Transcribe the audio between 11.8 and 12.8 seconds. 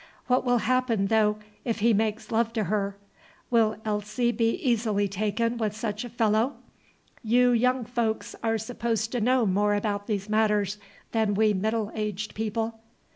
aged people."